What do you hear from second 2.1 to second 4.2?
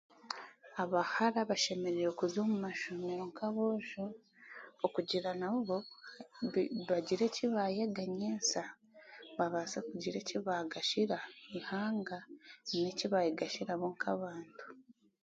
kuza omu mashomero nk'aboojo